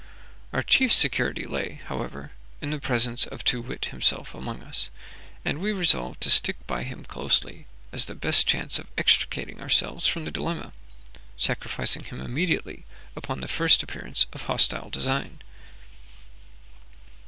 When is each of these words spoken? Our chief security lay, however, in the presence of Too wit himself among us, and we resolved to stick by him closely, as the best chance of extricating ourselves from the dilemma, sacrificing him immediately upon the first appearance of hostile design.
Our 0.51 0.63
chief 0.63 0.91
security 0.91 1.45
lay, 1.45 1.81
however, 1.85 2.31
in 2.59 2.71
the 2.71 2.79
presence 2.79 3.27
of 3.27 3.43
Too 3.43 3.61
wit 3.61 3.85
himself 3.91 4.33
among 4.33 4.63
us, 4.63 4.89
and 5.45 5.59
we 5.59 5.71
resolved 5.71 6.21
to 6.21 6.31
stick 6.31 6.55
by 6.65 6.81
him 6.81 7.05
closely, 7.05 7.67
as 7.91 8.05
the 8.05 8.15
best 8.15 8.47
chance 8.47 8.79
of 8.79 8.87
extricating 8.97 9.61
ourselves 9.61 10.07
from 10.07 10.25
the 10.25 10.31
dilemma, 10.31 10.73
sacrificing 11.37 12.03
him 12.05 12.19
immediately 12.19 12.83
upon 13.15 13.41
the 13.41 13.47
first 13.47 13.83
appearance 13.83 14.25
of 14.33 14.41
hostile 14.45 14.89
design. 14.89 15.39